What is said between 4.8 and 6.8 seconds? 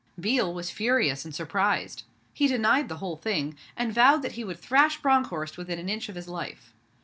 Bronckhorst within an inch of his life.